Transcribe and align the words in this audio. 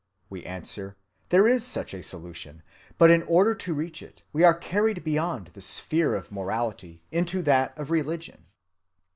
We 0.31 0.43
answer, 0.45 0.97
There 1.29 1.47
is 1.47 1.63
such 1.63 1.93
a 1.93 2.01
solution, 2.01 2.63
but 2.97 3.11
in 3.11 3.21
order 3.21 3.53
to 3.53 3.73
reach 3.75 4.01
it 4.01 4.23
we 4.33 4.43
are 4.43 4.55
carried 4.57 5.03
beyond 5.03 5.51
the 5.53 5.61
sphere 5.61 6.15
of 6.15 6.31
morality 6.31 7.03
into 7.11 7.43
that 7.43 7.77
of 7.77 7.91
religion. 7.91 8.47